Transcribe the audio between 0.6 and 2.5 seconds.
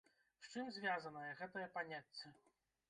звязанае гэтае паняцце?